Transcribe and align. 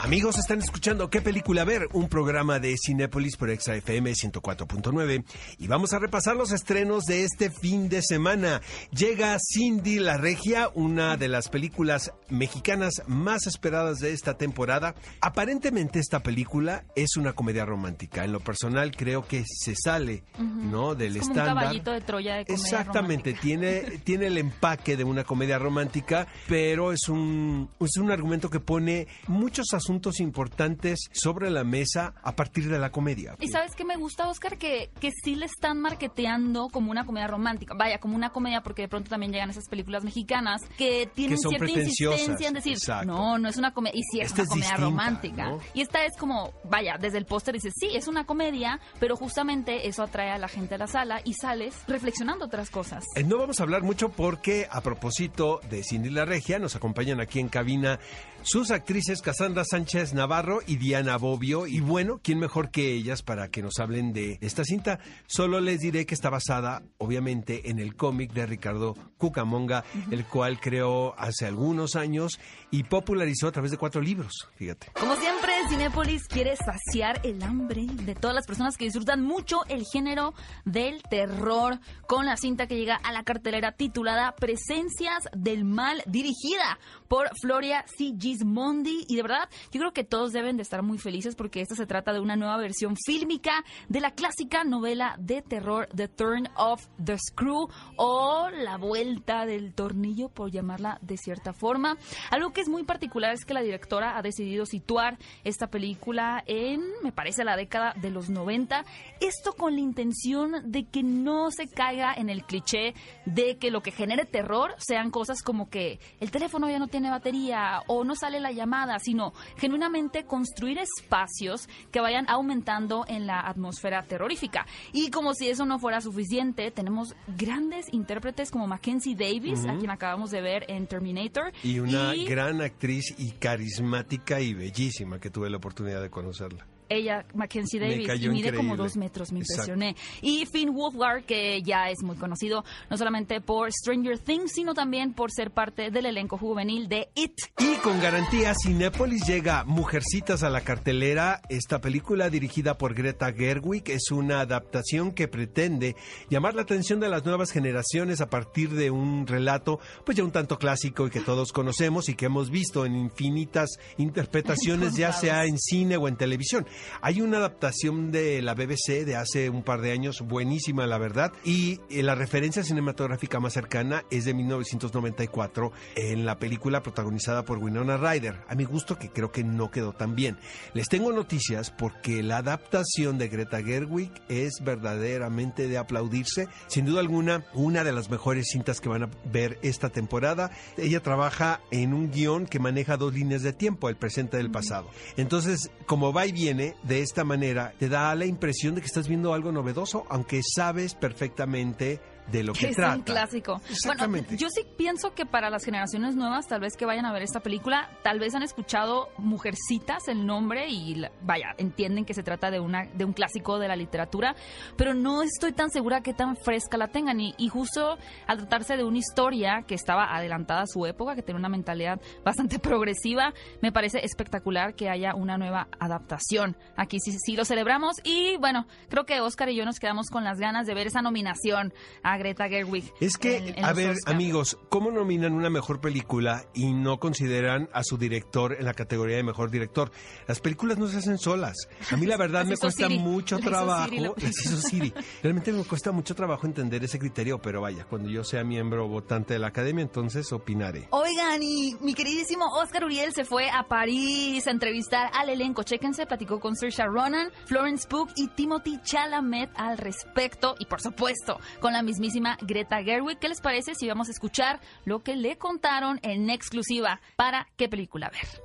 Amigos, 0.00 0.38
están 0.38 0.60
escuchando 0.60 1.10
¿Qué 1.10 1.20
película 1.20 1.64
ver? 1.64 1.88
Un 1.92 2.08
programa 2.08 2.60
de 2.60 2.76
Cinépolis 2.80 3.36
por 3.36 3.50
ExaFM 3.50 4.12
104.9 4.12 5.24
y 5.58 5.66
vamos 5.66 5.92
a 5.92 5.98
repasar 5.98 6.36
los 6.36 6.52
estrenos 6.52 7.02
de 7.02 7.24
este 7.24 7.50
fin 7.50 7.88
de 7.88 8.00
semana. 8.02 8.60
Llega 8.92 9.36
Cindy 9.40 9.98
la 9.98 10.16
Regia, 10.16 10.70
una 10.72 11.16
de 11.16 11.26
las 11.26 11.48
películas 11.48 12.12
mexicanas 12.28 13.02
más 13.08 13.48
esperadas 13.48 13.98
de 13.98 14.12
esta 14.12 14.38
temporada. 14.38 14.94
Aparentemente 15.20 15.98
esta 15.98 16.22
película 16.22 16.84
es 16.94 17.16
una 17.16 17.32
comedia 17.32 17.64
romántica. 17.64 18.24
En 18.24 18.30
lo 18.30 18.38
personal 18.38 18.94
creo 18.94 19.26
que 19.26 19.42
se 19.48 19.74
sale, 19.74 20.22
¿no? 20.38 20.94
Del 20.94 21.16
Es 21.16 21.22
como 21.22 21.32
un 21.32 21.38
estándar. 21.38 21.64
caballito 21.64 21.90
de 21.90 22.00
Troya 22.02 22.36
de 22.36 22.44
comedia 22.44 22.62
Exactamente, 22.64 23.30
romántica. 23.32 23.42
tiene, 23.42 23.98
tiene 24.04 24.26
el 24.28 24.38
empaque 24.38 24.96
de 24.96 25.02
una 25.02 25.24
comedia 25.24 25.58
romántica, 25.58 26.28
pero 26.46 26.92
es 26.92 27.08
un, 27.08 27.68
es 27.80 27.96
un 27.96 28.12
argumento 28.12 28.48
que 28.48 28.60
pone 28.60 29.08
muchos 29.26 29.66
asuntos 29.72 29.87
importantes 30.20 31.08
sobre 31.12 31.50
la 31.50 31.64
mesa 31.64 32.14
a 32.22 32.32
partir 32.36 32.68
de 32.68 32.78
la 32.78 32.90
comedia. 32.90 33.34
Y 33.40 33.48
sabes 33.48 33.74
qué 33.74 33.84
me 33.84 33.96
gusta, 33.96 34.28
Oscar, 34.28 34.58
que, 34.58 34.90
que 35.00 35.10
sí 35.24 35.34
le 35.34 35.46
están 35.46 35.80
marketeando 35.80 36.68
como 36.68 36.90
una 36.90 37.04
comedia 37.04 37.26
romántica. 37.26 37.74
Vaya, 37.76 37.98
como 37.98 38.16
una 38.16 38.30
comedia, 38.30 38.62
porque 38.62 38.82
de 38.82 38.88
pronto 38.88 39.10
también 39.10 39.32
llegan 39.32 39.50
esas 39.50 39.68
películas 39.68 40.04
mexicanas 40.04 40.62
que 40.76 41.08
tienen 41.14 41.36
Que 41.36 41.42
son 41.42 41.50
cierta 41.50 41.70
insistencia 41.70 42.48
en 42.48 42.54
decir, 42.54 42.72
exacto. 42.74 43.06
no, 43.06 43.38
no 43.38 43.48
es 43.48 43.56
una 43.56 43.72
comedia. 43.72 43.98
Y 43.98 44.02
sí 44.10 44.20
es 44.20 44.26
Esta 44.28 44.42
una 44.42 44.44
es 44.44 44.48
comedia 44.48 44.68
distinta, 44.70 44.84
romántica. 44.90 45.50
¿no? 45.50 45.60
Y 45.74 45.80
esta 45.80 46.04
es 46.04 46.16
como, 46.16 46.52
vaya, 46.64 46.96
desde 47.00 47.18
el 47.18 47.24
póster 47.26 47.54
dices, 47.54 47.72
sí, 47.78 47.88
es 47.94 48.08
una 48.08 48.24
comedia, 48.24 48.80
pero 49.00 49.16
justamente 49.16 49.88
eso 49.88 50.02
atrae 50.02 50.30
a 50.30 50.38
la 50.38 50.48
gente 50.48 50.74
a 50.74 50.78
la 50.78 50.86
sala 50.86 51.20
y 51.24 51.34
sales 51.34 51.74
reflexionando 51.86 52.44
otras 52.46 52.70
cosas. 52.70 53.04
Eh, 53.16 53.24
No 53.24 53.38
vamos 53.38 53.60
a 53.60 53.62
hablar 53.62 53.82
mucho 53.82 54.10
porque 54.10 54.66
a 54.70 54.80
propósito 54.80 55.60
de 55.70 55.82
Cindy 55.82 56.10
la 56.10 56.24
Regia 56.24 56.58
nos 56.58 56.76
acompañan 56.76 57.20
aquí 57.20 57.38
en 57.40 57.48
cabina 57.48 57.98
sus 58.42 58.70
actrices 58.70 59.20
Cassandra 59.20 59.64
Sánchez 59.64 59.77
Navarro 60.12 60.58
y 60.66 60.76
Diana 60.76 61.16
Bobbio 61.18 61.68
y 61.68 61.78
bueno, 61.78 62.18
¿quién 62.20 62.40
mejor 62.40 62.70
que 62.70 62.92
ellas 62.92 63.22
para 63.22 63.48
que 63.48 63.62
nos 63.62 63.78
hablen 63.78 64.12
de 64.12 64.38
esta 64.40 64.64
cinta? 64.64 64.98
Solo 65.26 65.60
les 65.60 65.78
diré 65.78 66.04
que 66.04 66.14
está 66.14 66.30
basada 66.30 66.82
obviamente 66.98 67.70
en 67.70 67.78
el 67.78 67.94
cómic 67.94 68.32
de 68.32 68.46
Ricardo 68.46 68.96
Cucamonga, 69.18 69.84
el 70.10 70.24
cual 70.24 70.58
creó 70.58 71.14
hace 71.18 71.46
algunos 71.46 71.94
años 71.94 72.40
y 72.72 72.82
popularizó 72.82 73.46
a 73.46 73.52
través 73.52 73.70
de 73.70 73.76
cuatro 73.76 74.00
libros, 74.00 74.48
fíjate. 74.56 74.88
Como 74.98 75.14
siempre, 75.14 75.52
Cinépolis 75.68 76.26
quiere 76.26 76.56
saciar 76.56 77.20
el 77.24 77.42
hambre 77.42 77.86
de 77.86 78.14
todas 78.14 78.34
las 78.34 78.46
personas 78.46 78.76
que 78.76 78.86
disfrutan 78.86 79.22
mucho 79.22 79.64
el 79.68 79.84
género 79.84 80.34
del 80.64 81.02
terror 81.02 81.78
con 82.06 82.26
la 82.26 82.36
cinta 82.36 82.66
que 82.66 82.76
llega 82.76 82.96
a 82.96 83.12
la 83.12 83.22
cartelera 83.22 83.72
titulada 83.72 84.34
Presencias 84.34 85.24
del 85.36 85.64
Mal, 85.64 86.02
dirigida 86.06 86.78
por 87.06 87.30
Floria 87.40 87.84
C. 87.96 88.14
Gismondi. 88.18 89.04
Y 89.08 89.16
de 89.16 89.22
verdad, 89.22 89.48
yo 89.70 89.80
creo 89.80 89.92
que 89.92 90.04
todos 90.04 90.32
deben 90.32 90.56
de 90.56 90.62
estar 90.62 90.82
muy 90.82 90.98
felices 90.98 91.34
porque 91.34 91.60
esta 91.60 91.74
se 91.74 91.86
trata 91.86 92.12
de 92.12 92.20
una 92.20 92.36
nueva 92.36 92.56
versión 92.56 92.96
fílmica 92.96 93.64
de 93.88 94.00
la 94.00 94.12
clásica 94.12 94.64
novela 94.64 95.16
de 95.18 95.42
terror 95.42 95.88
The 95.94 96.08
Turn 96.08 96.48
of 96.56 96.86
the 97.02 97.16
Screw 97.18 97.68
o 97.96 98.48
La 98.50 98.76
Vuelta 98.76 99.46
del 99.46 99.74
Tornillo, 99.74 100.28
por 100.28 100.50
llamarla 100.50 100.98
de 101.02 101.16
cierta 101.16 101.52
forma. 101.52 101.96
Algo 102.30 102.52
que 102.52 102.60
es 102.60 102.68
muy 102.68 102.84
particular 102.84 103.32
es 103.34 103.44
que 103.44 103.54
la 103.54 103.62
directora 103.62 104.16
ha 104.16 104.22
decidido 104.22 104.66
situar 104.66 105.18
esta 105.44 105.68
película 105.68 106.42
en, 106.46 106.82
me 107.02 107.12
parece, 107.12 107.44
la 107.44 107.56
década 107.56 107.94
de 108.00 108.10
los 108.10 108.30
90. 108.30 108.84
Esto 109.20 109.52
con 109.52 109.74
la 109.74 109.80
intención 109.80 110.70
de 110.70 110.84
que 110.84 111.02
no 111.02 111.50
se 111.50 111.68
caiga 111.68 112.14
en 112.14 112.30
el 112.30 112.44
cliché 112.44 112.94
de 113.24 113.58
que 113.58 113.70
lo 113.70 113.82
que 113.82 113.90
genere 113.90 114.24
terror 114.24 114.74
sean 114.78 115.10
cosas 115.10 115.42
como 115.42 115.68
que 115.68 115.98
el 116.20 116.30
teléfono 116.30 116.68
ya 116.68 116.78
no 116.78 116.88
tiene 116.88 117.10
batería 117.10 117.82
o 117.86 118.04
no 118.04 118.14
sale 118.14 118.40
la 118.40 118.52
llamada, 118.52 118.98
sino 118.98 119.32
genuinamente 119.58 120.24
construir 120.24 120.78
espacios 120.78 121.68
que 121.90 122.00
vayan 122.00 122.28
aumentando 122.28 123.04
en 123.08 123.26
la 123.26 123.40
atmósfera 123.40 124.02
terrorífica. 124.04 124.66
Y 124.92 125.10
como 125.10 125.34
si 125.34 125.48
eso 125.48 125.66
no 125.66 125.78
fuera 125.78 126.00
suficiente, 126.00 126.70
tenemos 126.70 127.14
grandes 127.36 127.92
intérpretes 127.92 128.50
como 128.50 128.66
Mackenzie 128.66 129.14
Davis, 129.14 129.64
a 129.66 129.76
quien 129.76 129.90
acabamos 129.90 130.30
de 130.30 130.40
ver 130.40 130.64
en 130.68 130.86
Terminator. 130.86 131.52
Y 131.62 131.78
una 131.80 132.14
y 132.14 132.24
gran 132.24 132.60
actriz 132.62 133.14
y 133.18 133.32
carismática 133.32 134.40
y 134.40 134.54
bellísima 134.54 135.18
que 135.18 135.30
tuve 135.30 135.50
la 135.50 135.56
oportunidad 135.56 136.00
de 136.00 136.10
conocerla. 136.10 136.66
Ella, 136.88 137.24
Mackenzie 137.34 137.80
Davis, 137.80 138.08
y 138.20 138.28
mide 138.28 138.52
como 138.52 138.76
dos 138.76 138.96
metros, 138.96 139.32
me 139.32 139.40
Exacto. 139.40 139.72
impresioné. 139.72 139.96
Y 140.22 140.46
Finn 140.46 140.72
Wolfhard, 140.72 141.24
que 141.24 141.62
ya 141.62 141.90
es 141.90 142.02
muy 142.02 142.16
conocido, 142.16 142.64
no 142.90 142.96
solamente 142.96 143.40
por 143.40 143.72
Stranger 143.72 144.18
Things, 144.18 144.52
sino 144.52 144.74
también 144.74 145.12
por 145.12 145.30
ser 145.30 145.50
parte 145.50 145.90
del 145.90 146.06
elenco 146.06 146.38
juvenil 146.38 146.88
de 146.88 147.08
It. 147.14 147.34
Y 147.58 147.76
con 147.76 148.00
garantía, 148.00 148.54
Cinépolis 148.54 149.26
llega 149.26 149.64
Mujercitas 149.64 150.42
a 150.42 150.50
la 150.50 150.62
cartelera. 150.62 151.40
Esta 151.48 151.80
película, 151.80 152.30
dirigida 152.30 152.78
por 152.78 152.94
Greta 152.94 153.32
Gerwig, 153.32 153.90
es 153.90 154.10
una 154.10 154.40
adaptación 154.40 155.12
que 155.12 155.28
pretende 155.28 155.96
llamar 156.30 156.54
la 156.54 156.62
atención 156.62 157.00
de 157.00 157.08
las 157.08 157.24
nuevas 157.24 157.50
generaciones 157.50 158.20
a 158.20 158.30
partir 158.30 158.70
de 158.70 158.90
un 158.90 159.26
relato, 159.26 159.80
pues 160.04 160.16
ya 160.16 160.24
un 160.24 160.30
tanto 160.30 160.58
clásico 160.58 161.06
y 161.06 161.10
que 161.10 161.20
todos 161.20 161.52
conocemos 161.52 162.08
y 162.08 162.14
que 162.14 162.26
hemos 162.26 162.50
visto 162.50 162.84
en 162.84 162.96
infinitas 162.96 163.70
interpretaciones, 163.98 164.94
ya 164.94 165.12
sea 165.12 165.44
en 165.44 165.58
cine 165.58 165.96
o 165.96 166.08
en 166.08 166.16
televisión. 166.16 166.66
Hay 167.00 167.20
una 167.20 167.38
adaptación 167.38 168.10
de 168.12 168.42
la 168.42 168.54
BBC 168.54 169.04
de 169.04 169.16
hace 169.16 169.50
un 169.50 169.62
par 169.62 169.80
de 169.80 169.92
años, 169.92 170.20
buenísima 170.22 170.86
la 170.86 170.98
verdad, 170.98 171.32
y 171.44 171.80
eh, 171.90 172.02
la 172.02 172.14
referencia 172.14 172.62
cinematográfica 172.62 173.40
más 173.40 173.52
cercana 173.52 174.04
es 174.10 174.24
de 174.24 174.34
1994 174.34 175.72
en 175.96 176.26
la 176.26 176.38
película 176.38 176.82
protagonizada 176.82 177.44
por 177.44 177.58
Winona 177.58 177.96
Ryder. 177.96 178.42
A 178.48 178.54
mi 178.54 178.64
gusto 178.64 178.98
que 178.98 179.10
creo 179.10 179.32
que 179.32 179.44
no 179.44 179.70
quedó 179.70 179.92
tan 179.92 180.14
bien. 180.14 180.38
Les 180.74 180.88
tengo 180.88 181.12
noticias 181.12 181.70
porque 181.70 182.22
la 182.22 182.38
adaptación 182.38 183.18
de 183.18 183.28
Greta 183.28 183.62
Gerwig 183.62 184.10
es 184.28 184.60
verdaderamente 184.62 185.68
de 185.68 185.78
aplaudirse. 185.78 186.48
Sin 186.66 186.84
duda 186.84 187.00
alguna, 187.00 187.44
una 187.54 187.84
de 187.84 187.92
las 187.92 188.10
mejores 188.10 188.48
cintas 188.50 188.80
que 188.80 188.88
van 188.88 189.04
a 189.04 189.10
ver 189.24 189.58
esta 189.62 189.90
temporada. 189.90 190.50
Ella 190.76 191.00
trabaja 191.00 191.60
en 191.70 191.94
un 191.94 192.10
guion 192.10 192.46
que 192.46 192.58
maneja 192.58 192.96
dos 192.96 193.14
líneas 193.14 193.42
de 193.42 193.52
tiempo, 193.52 193.88
el 193.88 193.96
presente 193.96 194.36
y 194.36 194.40
el 194.40 194.50
pasado. 194.50 194.88
Entonces, 195.16 195.70
como 195.86 196.12
va 196.12 196.26
y 196.26 196.32
viene, 196.32 196.67
de 196.82 197.02
esta 197.02 197.24
manera, 197.24 197.72
te 197.78 197.88
da 197.88 198.14
la 198.14 198.26
impresión 198.26 198.74
de 198.74 198.80
que 198.80 198.86
estás 198.86 199.08
viendo 199.08 199.34
algo 199.34 199.52
novedoso, 199.52 200.04
aunque 200.08 200.40
sabes 200.42 200.94
perfectamente 200.94 202.00
de 202.30 202.42
lo 202.42 202.52
que, 202.52 202.68
es 202.68 202.76
trata. 202.76 202.96
un 202.96 203.02
clásico. 203.02 203.60
Exactamente. 203.70 204.28
Bueno, 204.28 204.40
yo 204.40 204.48
sí 204.50 204.62
pienso 204.76 205.14
que 205.14 205.26
para 205.26 205.50
las 205.50 205.64
generaciones 205.64 206.14
nuevas, 206.14 206.46
tal 206.46 206.60
vez 206.60 206.76
que 206.76 206.84
vayan 206.84 207.06
a 207.06 207.12
ver 207.12 207.22
esta 207.22 207.40
película, 207.40 207.90
tal 208.02 208.18
vez 208.18 208.34
han 208.34 208.42
escuchado 208.42 209.08
Mujercitas 209.18 210.08
el 210.08 210.26
nombre 210.26 210.68
y 210.68 211.02
vaya, 211.22 211.54
entienden 211.58 212.04
que 212.04 212.14
se 212.14 212.22
trata 212.22 212.50
de 212.50 212.60
una 212.60 212.86
de 212.94 213.04
un 213.04 213.12
clásico 213.12 213.58
de 213.58 213.68
la 213.68 213.76
literatura, 213.76 214.34
pero 214.76 214.94
no 214.94 215.22
estoy 215.22 215.52
tan 215.52 215.70
segura 215.70 216.00
que 216.00 216.12
tan 216.12 216.36
fresca 216.36 216.76
la 216.76 216.88
tengan 216.88 217.20
y, 217.20 217.34
y 217.38 217.48
justo 217.48 217.98
al 218.26 218.38
tratarse 218.38 218.76
de 218.76 218.84
una 218.84 218.98
historia 218.98 219.64
que 219.66 219.74
estaba 219.74 220.14
adelantada 220.14 220.62
a 220.62 220.66
su 220.66 220.86
época, 220.86 221.14
que 221.14 221.22
tiene 221.22 221.38
una 221.38 221.48
mentalidad 221.48 222.00
bastante 222.24 222.58
progresiva, 222.58 223.32
me 223.62 223.72
parece 223.72 224.04
espectacular 224.04 224.74
que 224.74 224.88
haya 224.88 225.14
una 225.14 225.38
nueva 225.38 225.68
adaptación. 225.78 226.56
Aquí 226.76 226.98
sí, 227.00 227.16
sí 227.18 227.36
lo 227.36 227.44
celebramos 227.44 227.96
y 228.04 228.36
bueno, 228.36 228.66
creo 228.88 229.04
que 229.04 229.20
Oscar 229.20 229.48
y 229.48 229.56
yo 229.56 229.64
nos 229.64 229.78
quedamos 229.78 230.08
con 230.10 230.24
las 230.24 230.38
ganas 230.38 230.66
de 230.66 230.74
ver 230.74 230.88
esa 230.88 231.02
nominación 231.02 231.72
a 232.02 232.17
Greta 232.18 232.48
Gerwig. 232.48 232.92
Es 233.00 233.16
que, 233.16 233.36
en- 233.38 233.58
en 233.58 233.64
a 233.64 233.72
ver, 233.72 233.90
Oscar. 233.92 234.14
amigos, 234.14 234.58
¿cómo 234.68 234.90
nominan 234.90 235.32
una 235.32 235.48
mejor 235.50 235.80
película 235.80 236.44
y 236.54 236.72
no 236.72 236.98
consideran 236.98 237.68
a 237.72 237.82
su 237.84 237.96
director 237.96 238.54
en 238.58 238.64
la 238.66 238.74
categoría 238.74 239.16
de 239.16 239.22
mejor 239.22 239.50
director? 239.50 239.90
Las 240.26 240.40
películas 240.40 240.78
no 240.78 240.86
se 240.88 240.98
hacen 240.98 241.18
solas. 241.18 241.56
A 241.90 241.96
mí 241.96 242.06
la 242.06 242.16
verdad 242.18 242.44
me 242.44 242.56
cuesta 242.56 242.86
Siri. 242.88 242.98
mucho 242.98 243.38
trabajo. 243.38 243.88
Siri 243.88 244.00
la 244.00 244.12
Las 244.16 244.44
hizo 244.44 244.56
Siri. 244.58 244.92
Realmente 245.22 245.52
me 245.52 245.64
cuesta 245.64 245.92
mucho 245.92 246.14
trabajo 246.14 246.46
entender 246.46 246.84
ese 246.84 246.98
criterio, 246.98 247.38
pero 247.40 247.60
vaya, 247.60 247.84
cuando 247.84 248.10
yo 248.10 248.24
sea 248.24 248.44
miembro 248.44 248.88
votante 248.88 249.32
de 249.34 249.38
la 249.38 249.48
academia, 249.48 249.82
entonces 249.82 250.32
opinaré. 250.32 250.88
Oigan, 250.90 251.42
y 251.42 251.74
mi 251.80 251.94
queridísimo 251.94 252.44
Oscar 252.60 252.84
Uriel 252.84 253.12
se 253.14 253.24
fue 253.24 253.48
a 253.50 253.68
París 253.68 254.46
a 254.46 254.50
entrevistar 254.50 255.10
al 255.14 255.28
elenco. 255.30 255.62
Chéquense, 255.62 256.06
platicó 256.06 256.40
con 256.40 256.56
Saoirse 256.56 256.84
Ronan, 256.84 257.30
Florence 257.46 257.86
Pugh 257.88 258.08
y 258.16 258.28
Timothy 258.28 258.80
Chalamet 258.82 259.50
al 259.56 259.78
respecto. 259.78 260.54
Y 260.58 260.66
por 260.66 260.80
supuesto, 260.80 261.38
con 261.60 261.72
la 261.72 261.82
mismísima 262.08 262.38
Greta 262.40 262.82
Gerwig. 262.82 263.18
¿Qué 263.18 263.28
les 263.28 263.40
parece 263.40 263.74
si 263.74 263.86
vamos 263.86 264.08
a 264.08 264.12
escuchar 264.12 264.60
lo 264.84 265.02
que 265.02 265.16
le 265.16 265.36
contaron 265.36 266.00
en 266.02 266.30
exclusiva 266.30 267.00
para 267.16 267.48
qué 267.56 267.68
película 267.68 268.10
ver? 268.10 268.42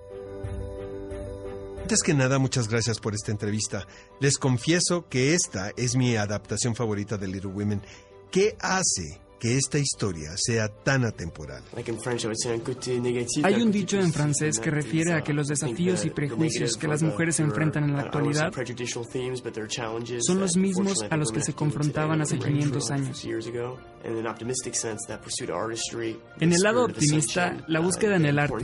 Antes 1.81 2.01
que 2.01 2.13
nada, 2.13 2.39
muchas 2.39 2.67
gracias 2.67 2.99
por 2.99 3.13
esta 3.13 3.31
entrevista. 3.31 3.85
Les 4.19 4.37
confieso 4.37 5.07
que 5.09 5.33
esta 5.33 5.71
es 5.77 5.95
mi 5.95 6.15
adaptación 6.15 6.75
favorita 6.75 7.17
de 7.17 7.27
Little 7.27 7.51
Women. 7.51 7.81
¿Qué 8.31 8.55
hace 8.59 9.21
que 9.43 9.57
esta 9.57 9.77
historia 9.77 10.29
sea 10.37 10.69
tan 10.69 11.03
atemporal. 11.03 11.61
Hay 13.43 13.61
un 13.61 13.71
dicho 13.73 13.99
en 13.99 14.13
francés 14.13 14.57
que 14.57 14.71
refiere 14.71 15.11
a 15.11 15.21
que 15.21 15.33
los 15.33 15.49
desafíos 15.49 16.05
y 16.05 16.11
prejuicios 16.11 16.77
que 16.77 16.87
las 16.87 17.03
mujeres 17.03 17.41
enfrentan 17.41 17.83
en 17.83 17.93
la 17.97 18.03
actualidad 18.03 18.53
son 20.21 20.39
los 20.39 20.55
mismos 20.55 21.03
a 21.09 21.17
los 21.17 21.29
que 21.33 21.41
se 21.41 21.51
confrontaban 21.51 22.21
hace 22.21 22.39
500 22.39 22.91
años. 22.91 23.27
En 26.39 26.53
el 26.53 26.61
lado 26.61 26.85
optimista, 26.85 27.65
la 27.67 27.81
búsqueda 27.81 28.15
en 28.15 28.25
el 28.25 28.39
arte, 28.39 28.63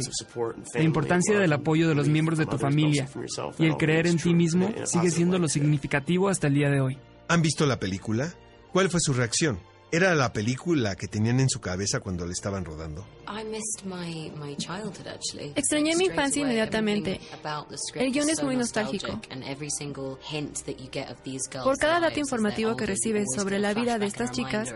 la 0.76 0.81
importancia 0.81 1.38
del 1.40 1.52
apoyo 1.52 1.90
de 1.90 1.96
los 1.96 2.08
miembros 2.08 2.40
de 2.40 2.46
tu 2.46 2.58
familia 2.58 3.10
y 3.58 3.66
el 3.66 3.76
creer 3.76 4.08
en 4.08 4.16
ti 4.16 4.34
mismo 4.34 4.74
sigue 4.86 5.12
siendo 5.12 5.40
lo 5.40 5.50
significativo 5.50 6.30
hasta 6.30 6.48
el 6.48 6.54
día 6.54 6.70
de 6.70 6.80
hoy. 6.80 6.98
¿Han 7.28 7.42
visto 7.42 7.66
la 7.66 7.78
película? 7.81 8.34
¿Cuál 8.72 8.90
fue 8.90 9.02
su 9.02 9.12
reacción? 9.12 9.60
¿Era 9.92 10.14
la 10.14 10.32
película 10.32 10.96
que 10.96 11.08
tenían 11.08 11.40
en 11.40 11.50
su 11.50 11.60
cabeza 11.60 12.00
cuando 12.00 12.24
la 12.24 12.34
estaban 12.34 12.64
rodando? 12.64 13.08
Extrañé 15.56 15.96
mi 15.96 16.06
infancia 16.06 16.44
inmediatamente. 16.44 17.20
El 17.96 18.12
guion 18.12 18.30
es 18.30 18.44
muy 18.44 18.56
nostálgico. 18.56 19.20
Por 21.64 21.78
cada 21.80 22.00
dato 22.00 22.20
informativo 22.20 22.76
que 22.76 22.86
recibes 22.86 23.26
sobre 23.36 23.58
la 23.58 23.74
vida 23.74 23.98
de 23.98 24.06
estas 24.06 24.32
chicas, 24.32 24.74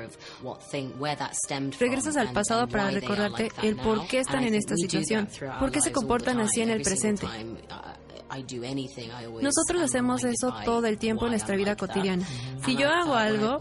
regresas 1.79 2.17
al 2.17 2.33
pasado 2.33 2.67
para 2.67 2.89
recordarte 2.89 3.51
el 3.61 3.75
por 3.75 4.07
qué 4.07 4.19
están 4.19 4.43
en 4.45 4.55
esta 4.55 4.75
situación, 4.75 5.29
por 5.59 5.71
qué 5.71 5.79
se 5.81 5.91
comportan 5.91 6.39
así 6.39 6.61
en 6.61 6.71
el 6.71 6.81
presente. 6.81 7.27
Nosotros 9.41 9.81
hacemos 9.81 10.23
eso 10.23 10.53
todo 10.65 10.85
el 10.87 10.97
tiempo 10.97 11.25
en 11.25 11.31
nuestra 11.31 11.55
vida 11.55 11.75
cotidiana. 11.75 12.27
Si 12.65 12.75
yo 12.75 12.89
hago 12.89 13.15
algo, 13.15 13.59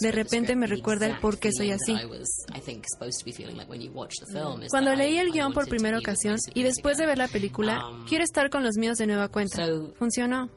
de 0.00 0.12
repente 0.12 0.56
me 0.56 0.66
recuerda 0.66 1.06
el 1.06 1.18
por 1.20 1.38
qué 1.38 1.50
soy 1.52 1.70
así. 1.70 1.96
Cuando 4.70 4.94
leí 4.94 5.18
el 5.18 5.32
guion 5.32 5.52
por 5.52 5.68
primera 5.68 5.98
ocasión 5.98 6.36
y 6.54 6.62
después 6.62 6.96
de 6.96 7.06
ver 7.06 7.18
la 7.18 7.28
película, 7.28 7.82
quiero 8.08 8.24
estar 8.24 8.50
con 8.50 8.62
los 8.62 8.76
míos 8.76 8.96
de 8.98 9.06
nueva 9.06 9.28
cuenta. 9.28 9.66
Funcionó. 9.98 10.50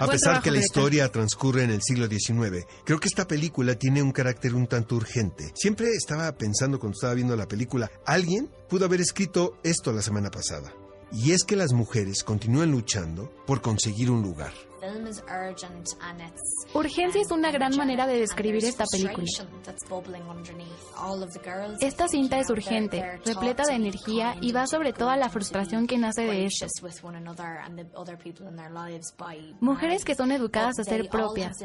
A 0.00 0.06
pesar 0.06 0.42
que 0.42 0.50
la 0.50 0.58
historia 0.58 1.10
transcurre 1.10 1.64
en 1.64 1.70
el 1.70 1.82
siglo 1.82 2.06
XIX, 2.06 2.64
creo 2.84 2.98
que 2.98 3.08
esta 3.08 3.26
película 3.26 3.74
tiene 3.74 4.02
un 4.02 4.12
carácter 4.12 4.54
un 4.54 4.66
tanto 4.66 4.96
urgente. 4.96 5.50
Siempre 5.54 5.88
estaba 5.94 6.32
pensando 6.36 6.78
cuando 6.78 6.94
estaba 6.94 7.14
viendo 7.14 7.36
la 7.36 7.46
película, 7.46 7.90
alguien 8.06 8.50
pudo 8.68 8.84
haber 8.84 9.00
escrito 9.00 9.58
esto 9.62 9.92
la 9.92 10.02
semana 10.02 10.30
pasada. 10.30 10.72
Y 11.12 11.32
es 11.32 11.44
que 11.44 11.56
las 11.56 11.72
mujeres 11.72 12.22
continúan 12.22 12.70
luchando 12.70 13.32
por 13.46 13.60
conseguir 13.60 14.10
un 14.10 14.22
lugar. 14.22 14.52
Urgencia 16.74 17.20
es 17.20 17.30
una 17.30 17.50
gran 17.50 17.76
manera 17.76 18.06
de 18.06 18.18
describir 18.18 18.64
esta 18.64 18.84
película. 18.90 19.26
Esta 21.80 22.08
cinta 22.08 22.38
es 22.38 22.50
urgente, 22.50 23.18
repleta 23.24 23.64
de 23.64 23.74
energía 23.74 24.36
y 24.40 24.52
va 24.52 24.66
sobre 24.66 24.92
toda 24.92 25.16
la 25.16 25.28
frustración 25.28 25.86
que 25.86 25.98
nace 25.98 26.22
de 26.22 26.46
esto. 26.46 26.66
Mujeres 29.60 30.04
que 30.04 30.14
son 30.14 30.32
educadas 30.32 30.78
a 30.78 30.84
ser 30.84 31.08
propias, 31.08 31.56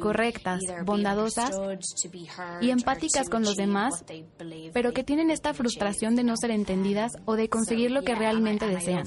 correctas, 0.00 0.60
bondadosas 0.84 1.50
y 2.60 2.70
empáticas 2.70 3.28
con 3.28 3.42
los 3.42 3.56
demás, 3.56 4.04
pero 4.72 4.92
que 4.92 5.04
tienen 5.04 5.30
esta 5.30 5.54
frustración 5.54 6.14
de 6.16 6.24
no 6.24 6.36
ser 6.36 6.50
entendidas 6.52 7.12
o 7.24 7.34
de 7.34 7.48
conseguir 7.48 7.90
lo 7.90 8.02
que 8.02 8.14
realmente 8.14 8.66
desean. 8.66 9.06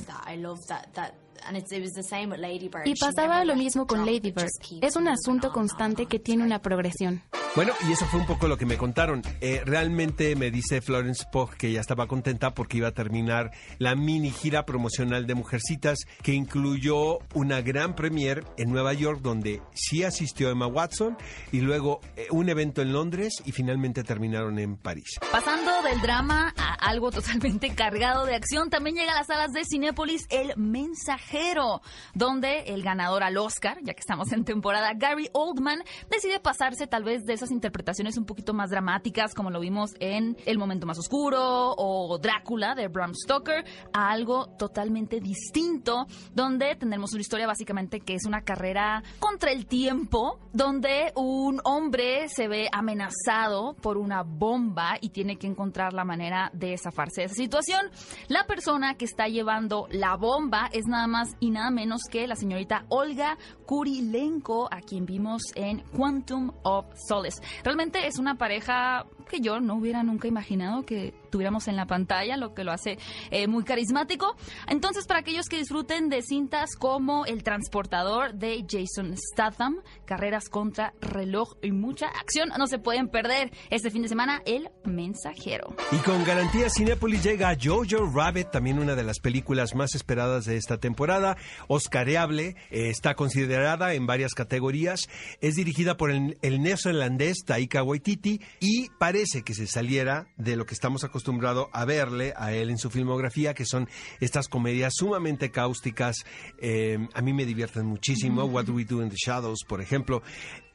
Y 2.86 2.96
pasaba 2.96 3.44
lo 3.46 3.56
mismo 3.56 3.86
con 3.86 4.06
Lady 4.06 4.32
Bird. 4.32 4.50
Es 4.82 4.96
un 4.96 5.08
asunto 5.08 5.52
constante 5.52 6.06
que 6.06 6.20
tiene 6.20 6.44
una 6.44 6.60
progresión. 6.60 7.22
Bueno, 7.56 7.74
y 7.88 7.92
eso 7.92 8.06
fue 8.08 8.20
un 8.20 8.26
poco 8.26 8.48
lo 8.48 8.58
que 8.58 8.66
me 8.66 8.78
contaron. 8.78 9.22
Eh, 9.40 9.62
realmente 9.64 10.36
me 10.36 10.50
dice 10.50 10.82
Florence 10.82 11.24
Pugh 11.32 11.52
que 11.52 11.72
ya 11.72 11.82
estaba 11.82 12.08
contenta 12.08 12.56
porque 12.56 12.78
iba 12.78 12.88
a 12.88 12.94
terminar 12.94 13.52
la 13.78 13.94
mini 13.96 14.32
gira 14.32 14.66
promocional 14.66 15.28
de 15.28 15.36
Mujercitas, 15.36 16.00
que 16.24 16.34
incluyó 16.34 17.20
una 17.36 17.62
gran 17.62 17.96
premiere 17.96 18.44
en 18.58 18.72
Nueva 18.72 18.94
York 18.94 19.20
donde 19.22 19.62
sí 19.76 20.04
asistió 20.04 20.50
Emma 20.50 20.66
Watson 20.66 21.16
y 21.52 21.62
luego 21.62 22.02
eh, 22.16 22.26
un 22.32 22.50
evento 22.50 22.82
en 22.82 22.92
Londres 22.92 23.36
y 23.46 23.52
finalmente 23.52 24.04
terminaron 24.04 24.58
en 24.58 24.76
París. 24.76 25.20
Pasando 25.32 25.73
del 25.94 26.02
drama 26.02 26.54
a 26.58 26.74
algo 26.74 27.12
totalmente 27.12 27.76
cargado 27.76 28.26
de 28.26 28.36
acción, 28.36 28.70
también 28.70 28.96
llega 28.96 29.12
a 29.12 29.16
las 29.16 29.28
salas 29.28 29.52
de 29.52 29.64
Cinépolis 29.64 30.26
El 30.30 30.54
Mensajero, 30.58 31.82
donde 32.16 32.62
el 32.68 32.82
ganador 32.82 33.22
al 33.22 33.38
Oscar, 33.38 33.78
ya 33.84 33.94
que 33.94 34.00
estamos 34.00 34.32
en 34.32 34.44
temporada, 34.44 34.94
Gary 34.96 35.30
Oldman, 35.34 35.84
decide 36.10 36.40
pasarse 36.40 36.88
tal 36.88 37.04
vez 37.04 37.26
de 37.26 37.38
interpretaciones 37.52 38.18
un 38.18 38.26
poquito 38.26 38.54
más 38.54 38.70
dramáticas, 38.70 39.34
como 39.34 39.52
lo 39.52 39.60
vimos 39.60 39.92
en 40.00 40.38
El 40.46 40.58
Momento 40.58 40.88
Más 40.88 40.98
Oscuro 40.98 41.76
o 41.78 42.18
Drácula 42.18 42.74
de 42.74 42.88
Bram 42.88 43.14
Stoker, 43.14 43.66
a 43.92 44.10
algo 44.10 44.48
totalmente 44.58 45.20
distinto, 45.20 46.08
donde 46.34 46.76
tendremos 46.76 47.12
una 47.12 47.22
historia 47.22 47.46
básicamente 47.46 48.00
que 48.00 48.16
es 48.16 48.26
una 48.26 48.42
carrera 48.42 49.04
contra 49.20 49.52
el 49.52 49.66
tiempo, 49.66 50.40
donde 50.54 51.12
un 51.16 51.60
hombre 51.66 52.30
se 52.30 52.48
ve 52.48 52.70
amenazado 52.72 53.76
por 53.76 53.98
una 53.98 54.24
bomba 54.24 54.98
y 55.02 55.10
tiene 55.10 55.38
que 55.38 55.48
encontrar 55.48 55.83
la 55.92 56.06
manera 56.06 56.50
de 56.54 56.78
zafarse 56.78 57.22
de 57.22 57.26
esa 57.26 57.36
situación. 57.36 57.90
La 58.30 58.46
persona 58.46 58.96
que 58.96 59.06
está 59.06 59.28
llevando 59.28 59.88
la 59.92 60.16
bomba 60.16 60.70
es 60.72 60.86
nada 60.86 61.08
más 61.08 61.36
y 61.40 61.50
nada 61.50 61.72
menos 61.72 62.04
que 62.10 62.28
la 62.28 62.36
señorita 62.36 62.86
Olga 62.90 63.38
Kurilenko, 63.66 64.70
a 64.72 64.80
quien 64.80 65.06
vimos 65.06 65.42
en 65.56 65.80
Quantum 65.98 66.52
of 66.64 66.86
Solace. 67.08 67.42
Realmente 67.64 68.08
es 68.08 68.20
una 68.20 68.36
pareja 68.36 69.06
que 69.26 69.40
yo 69.40 69.60
no 69.60 69.76
hubiera 69.76 70.04
nunca 70.04 70.28
imaginado 70.28 70.84
que 70.84 71.14
tuviéramos 71.34 71.68
en 71.68 71.76
la 71.76 71.88
pantalla, 71.88 72.38
lo 72.38 72.54
que 72.54 72.64
lo 72.64 72.72
hace 72.72 73.00
eh, 73.32 73.48
muy 73.48 73.64
carismático. 73.64 74.36
Entonces, 74.68 75.08
para 75.08 75.22
aquellos 75.22 75.48
que 75.48 75.58
disfruten 75.58 76.10
de 76.10 76.22
cintas 76.22 76.76
como 76.78 77.26
El 77.26 77.44
Transportador 77.44 78.36
de 78.36 78.64
Jason 78.70 79.16
Statham, 79.18 79.82
Carreras 80.06 80.48
contra 80.50 80.94
Reloj 81.02 81.56
y 81.64 81.72
mucha 81.72 82.08
acción, 82.08 82.50
no 82.58 82.68
se 82.68 82.78
pueden 82.78 83.08
perder 83.08 83.52
este 83.72 83.90
fin 83.90 84.04
de 84.04 84.10
semana 84.10 84.44
El 84.46 84.70
Mensajero. 84.86 85.76
Y 85.92 85.98
con 85.98 86.24
garantía 86.24 86.70
Cinepolis 86.70 87.24
llega 87.24 87.58
Jojo 87.60 88.06
Rabbit, 88.14 88.52
también 88.52 88.78
una 88.78 88.96
de 88.96 89.04
las 89.04 89.20
películas 89.20 89.74
más 89.74 89.96
esperadas 89.96 90.46
de 90.46 90.58
esta 90.58 90.78
temporada, 90.78 91.36
Oscareable, 91.68 92.56
eh, 92.70 92.90
está 92.90 93.16
considerada 93.16 93.94
en 93.94 94.06
varias 94.06 94.34
categorías, 94.34 95.08
es 95.42 95.56
dirigida 95.56 95.98
por 95.98 96.12
el, 96.12 96.38
el 96.42 96.62
neozelandés 96.62 97.44
Taika 97.46 97.82
Waititi 97.82 98.40
y 98.60 98.90
parece 99.14 99.44
que 99.44 99.54
se 99.54 99.68
saliera 99.68 100.28
de 100.38 100.56
lo 100.56 100.66
que 100.66 100.74
estamos 100.74 101.04
acostumbrados 101.04 101.14
acostumbrado 101.14 101.70
a 101.72 101.86
verle 101.86 102.34
a 102.36 102.52
él 102.54 102.72
en 102.72 102.80
su 102.80 102.90
filmografía, 102.90 103.54
que 103.54 103.66
son 103.66 103.88
estas 104.20 104.48
comedias 104.48 104.94
sumamente 104.96 105.52
cáusticas. 105.52 106.26
Eh, 106.58 106.98
a 107.14 107.22
mí 107.22 107.34
me 107.34 107.46
divierten 107.46 107.86
muchísimo. 107.86 108.46
What 108.46 108.66
Do 108.66 108.74
We 108.74 108.86
Do 108.86 109.04
in 109.04 109.10
the 109.10 109.16
Shadows, 109.16 109.64
por 109.68 109.80
ejemplo. 109.80 110.24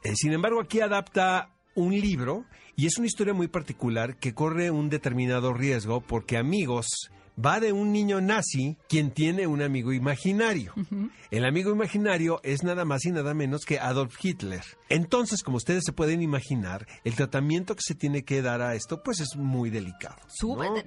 Eh, 0.05 0.15
sin 0.15 0.33
embargo, 0.33 0.61
aquí 0.61 0.81
adapta 0.81 1.51
un 1.75 1.93
libro 1.93 2.45
y 2.77 2.87
es 2.87 2.99
una 2.99 3.09
historia 3.09 3.35
muy 3.35 3.49
particular 3.49 4.17
que 4.17 4.33
corre 4.33 4.71
un 4.71 4.89
determinado 4.89 5.53
riesgo 5.53 6.01
porque 6.01 6.37
amigos 6.37 7.11
va 7.45 7.61
de 7.61 7.73
un 7.73 7.93
niño 7.93 8.21
nazi 8.21 8.77
quien 8.89 9.13
tiene 9.13 9.47
un 9.47 9.63
amigo 9.63 9.93
imaginario. 9.93 10.75
El 11.31 11.45
amigo 11.45 11.71
imaginario 11.71 12.41
es 12.43 12.63
nada 12.63 12.85
más 12.85 13.05
y 13.05 13.11
nada 13.11 13.35
menos 13.35 13.65
que 13.65 13.79
Adolf 13.79 14.17
Hitler. 14.23 14.63
Entonces, 14.89 15.43
como 15.43 15.59
ustedes 15.59 15.85
se 15.85 15.93
pueden 15.93 16.23
imaginar, 16.23 16.87
el 17.05 17.15
tratamiento 17.15 17.75
que 17.75 17.83
se 17.83 17.95
tiene 17.95 18.25
que 18.25 18.43
dar 18.43 18.63
a 18.63 18.75
esto, 18.75 19.03
pues 19.03 19.21
es 19.21 19.37
muy 19.37 19.71
delicado. 19.71 20.17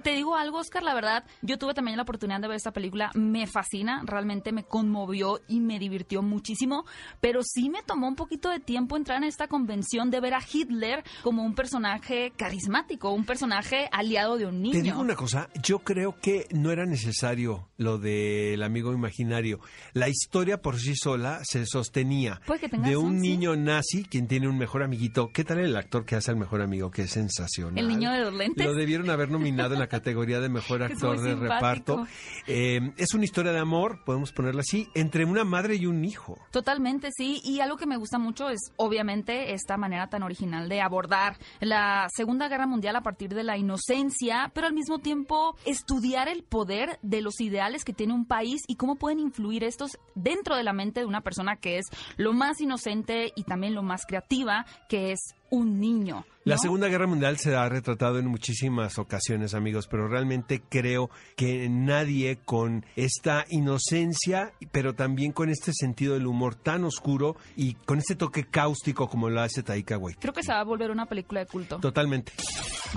Te 0.02 0.10
digo 0.10 0.34
algo, 0.34 0.58
Oscar, 0.58 0.82
la 0.82 0.94
verdad, 0.94 1.24
yo 1.40 1.58
tuve 1.58 1.74
también 1.74 1.96
la 1.96 2.02
oportunidad 2.02 2.40
de 2.40 2.48
ver 2.48 2.56
esta 2.56 2.72
película, 2.72 3.10
me 3.14 3.46
fascina, 3.46 4.02
realmente 4.04 4.52
me 4.52 4.64
conmovió 4.64 5.40
y 5.48 5.60
me 5.60 5.78
divirtió 5.78 6.22
muchísimo, 6.22 6.84
pero 7.20 7.40
sí 7.42 7.70
me 7.70 7.82
tomó 7.82 8.08
un 8.08 8.16
poquito 8.16 8.50
de 8.50 8.60
tiempo 8.60 8.96
entrar 8.96 9.18
en 9.18 9.24
esta 9.24 9.48
convención 9.48 10.10
de 10.10 10.20
ver 10.20 10.34
a 10.34 10.40
Hitler 10.40 11.04
como 11.22 11.44
un 11.44 11.54
personaje 11.54 12.32
carismático, 12.36 13.10
un 13.10 13.24
personaje 13.24 13.88
aliado 13.92 14.36
de 14.36 14.46
un 14.46 14.62
niño. 14.62 14.72
Te 14.74 14.82
digo 14.82 15.00
una 15.00 15.14
cosa, 15.14 15.48
yo 15.62 15.78
creo 15.78 16.16
que 16.20 16.41
no 16.50 16.70
era 16.70 16.86
necesario 16.86 17.68
lo 17.76 17.98
del 17.98 18.62
amigo 18.62 18.92
imaginario. 18.92 19.60
La 19.92 20.08
historia 20.08 20.60
por 20.60 20.78
sí 20.78 20.94
sola 20.96 21.40
se 21.42 21.66
sostenía 21.66 22.40
de 22.84 22.96
un 22.96 23.20
niño 23.20 23.56
nazi 23.56 24.04
quien 24.04 24.28
tiene 24.28 24.48
un 24.48 24.58
mejor 24.58 24.82
amiguito. 24.82 25.30
¿Qué 25.32 25.44
tal 25.44 25.58
el 25.58 25.76
actor 25.76 26.04
que 26.04 26.16
hace 26.16 26.30
al 26.30 26.36
mejor 26.36 26.62
amigo? 26.62 26.90
Que 26.90 27.02
es 27.02 27.10
sensacional. 27.10 27.78
El 27.78 27.88
niño 27.88 28.10
de 28.12 28.20
los 28.20 28.34
lentes. 28.34 28.64
Lo 28.64 28.74
debieron 28.74 29.10
haber 29.10 29.30
nominado 29.30 29.74
en 29.74 29.80
la 29.80 29.88
categoría 29.88 30.40
de 30.40 30.48
mejor 30.48 30.82
actor 30.82 31.20
de 31.20 31.34
reparto. 31.34 32.06
Eh, 32.46 32.92
es 32.96 33.14
una 33.14 33.24
historia 33.24 33.52
de 33.52 33.58
amor, 33.58 34.04
podemos 34.04 34.32
ponerla 34.32 34.60
así, 34.60 34.88
entre 34.94 35.24
una 35.24 35.44
madre 35.44 35.76
y 35.76 35.86
un 35.86 36.04
hijo. 36.04 36.38
Totalmente, 36.50 37.10
sí. 37.16 37.40
Y 37.44 37.60
algo 37.60 37.76
que 37.76 37.86
me 37.86 37.96
gusta 37.96 38.18
mucho 38.18 38.48
es, 38.48 38.60
obviamente, 38.76 39.54
esta 39.54 39.76
manera 39.76 40.08
tan 40.08 40.22
original 40.22 40.68
de 40.68 40.80
abordar 40.80 41.36
la 41.60 42.08
Segunda 42.14 42.48
Guerra 42.48 42.66
Mundial 42.66 42.96
a 42.96 43.02
partir 43.02 43.34
de 43.34 43.44
la 43.44 43.56
inocencia, 43.56 44.50
pero 44.54 44.66
al 44.66 44.72
mismo 44.72 44.98
tiempo 44.98 45.56
estudiar 45.64 46.28
el 46.32 46.42
poder 46.42 46.98
de 47.02 47.20
los 47.20 47.40
ideales 47.40 47.84
que 47.84 47.92
tiene 47.92 48.14
un 48.14 48.26
país 48.26 48.62
y 48.66 48.76
cómo 48.76 48.96
pueden 48.96 49.20
influir 49.20 49.64
estos 49.64 49.98
dentro 50.14 50.56
de 50.56 50.64
la 50.64 50.72
mente 50.72 51.00
de 51.00 51.06
una 51.06 51.20
persona 51.20 51.56
que 51.56 51.78
es 51.78 51.86
lo 52.16 52.32
más 52.32 52.60
inocente 52.60 53.32
y 53.36 53.44
también 53.44 53.74
lo 53.74 53.82
más 53.82 54.06
creativa, 54.06 54.66
que 54.88 55.12
es 55.12 55.34
un 55.52 55.78
niño. 55.78 56.24
La 56.44 56.58
Segunda 56.58 56.88
Guerra 56.88 57.06
Mundial 57.06 57.38
se 57.38 57.54
ha 57.54 57.68
retratado 57.68 58.18
en 58.18 58.26
muchísimas 58.26 58.98
ocasiones, 58.98 59.54
amigos, 59.54 59.86
pero 59.86 60.08
realmente 60.08 60.62
creo 60.68 61.08
que 61.36 61.68
nadie 61.68 62.38
con 62.44 62.84
esta 62.96 63.44
inocencia, 63.50 64.52
pero 64.72 64.94
también 64.94 65.32
con 65.32 65.50
este 65.50 65.72
sentido 65.72 66.14
del 66.14 66.26
humor 66.26 66.56
tan 66.56 66.84
oscuro 66.84 67.36
y 67.54 67.74
con 67.74 67.98
este 67.98 68.16
toque 68.16 68.44
cáustico 68.44 69.08
como 69.08 69.28
lo 69.28 69.42
hace 69.42 69.62
Taika 69.62 69.98
Waititi. 69.98 70.22
Creo 70.22 70.32
que 70.32 70.42
se 70.42 70.52
va 70.52 70.60
a 70.60 70.64
volver 70.64 70.90
una 70.90 71.06
película 71.06 71.40
de 71.40 71.46
culto. 71.46 71.78
Totalmente. 71.78 72.32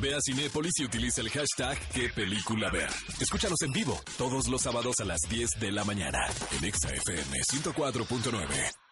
Ve 0.02 0.16
a 0.16 0.20
Cinépolis 0.26 0.74
y 0.80 0.86
utiliza 0.86 1.22
el 1.22 1.30
hashtag 1.30 1.78
qué 1.94 2.10
película 2.10 2.72
ver. 2.72 2.90
Escúchanos 3.20 3.62
en 3.64 3.74
vivo 3.74 4.00
todos 4.18 4.48
los 4.48 4.62
sábados 4.62 4.96
a 5.02 5.06
las 5.06 5.20
10 5.30 5.60
de 5.60 5.72
la 5.72 5.84
mañana 5.84 6.20
en 6.58 6.66
ExaFM 6.66 7.38
104.9. 7.52 8.85